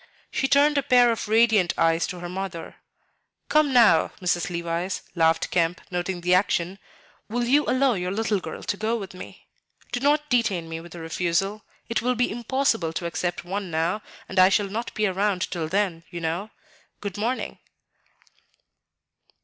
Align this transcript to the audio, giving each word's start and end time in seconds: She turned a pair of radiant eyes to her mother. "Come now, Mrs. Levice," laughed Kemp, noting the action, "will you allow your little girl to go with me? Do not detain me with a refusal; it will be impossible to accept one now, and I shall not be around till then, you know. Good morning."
She 0.31 0.47
turned 0.47 0.79
a 0.79 0.81
pair 0.81 1.11
of 1.11 1.27
radiant 1.27 1.75
eyes 1.77 2.07
to 2.07 2.21
her 2.21 2.27
mother. 2.27 2.77
"Come 3.49 3.71
now, 3.71 4.09
Mrs. 4.19 4.49
Levice," 4.49 5.03
laughed 5.13 5.51
Kemp, 5.51 5.79
noting 5.91 6.21
the 6.21 6.33
action, 6.33 6.79
"will 7.29 7.43
you 7.43 7.65
allow 7.69 7.93
your 7.93 8.09
little 8.09 8.39
girl 8.39 8.63
to 8.63 8.77
go 8.77 8.95
with 8.95 9.13
me? 9.13 9.45
Do 9.91 9.99
not 9.99 10.27
detain 10.27 10.67
me 10.67 10.79
with 10.79 10.95
a 10.95 10.99
refusal; 10.99 11.63
it 11.87 12.01
will 12.01 12.15
be 12.15 12.31
impossible 12.31 12.93
to 12.93 13.05
accept 13.05 13.45
one 13.45 13.69
now, 13.69 14.01
and 14.27 14.39
I 14.39 14.49
shall 14.49 14.69
not 14.69 14.91
be 14.95 15.05
around 15.05 15.47
till 15.51 15.67
then, 15.67 16.03
you 16.09 16.19
know. 16.19 16.49
Good 16.99 17.15
morning." 17.19 17.59